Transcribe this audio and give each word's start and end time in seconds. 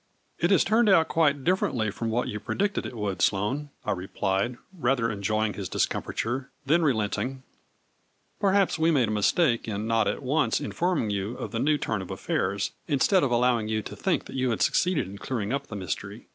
"It 0.45 0.49
has 0.49 0.63
turned 0.63 0.89
out 0.89 1.09
quite 1.09 1.43
differently 1.43 1.91
from 1.91 2.09
what 2.09 2.27
you 2.27 2.39
predicted 2.39 2.87
it 2.87 2.97
would, 2.97 3.21
Sloane," 3.21 3.69
I 3.85 3.91
replied, 3.91 4.57
rather 4.73 5.11
enjoying 5.11 5.53
his 5.53 5.69
discomfiture; 5.69 6.49
then 6.65 6.81
relent 6.81 7.19
ing," 7.19 7.43
Perhaps 8.41 8.79
we 8.79 8.89
made 8.89 9.09
a 9.09 9.11
mistake 9.11 9.67
in 9.67 9.85
not 9.85 10.07
at 10.07 10.23
once 10.23 10.59
informing 10.59 11.11
you 11.11 11.37
of 11.37 11.51
the 11.51 11.59
new 11.59 11.77
turn 11.77 12.01
of 12.01 12.09
affairs, 12.09 12.71
instead 12.87 13.21
of 13.21 13.29
allowing 13.29 13.67
you 13.67 13.83
to 13.83 13.95
think 13.95 14.25
that 14.25 14.35
you 14.35 14.49
had 14.49 14.63
succeeded 14.63 15.05
in 15.07 15.19
clearing 15.19 15.53
up 15.53 15.67
the 15.67 15.75
mystery. 15.75 16.25